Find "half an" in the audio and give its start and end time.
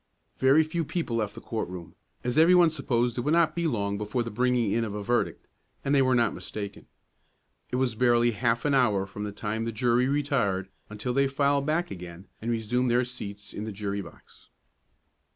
8.31-8.73